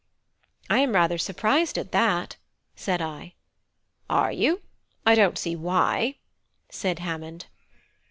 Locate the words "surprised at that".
1.19-2.35